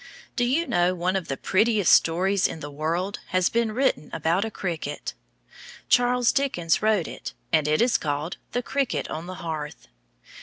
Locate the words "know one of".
0.65-1.27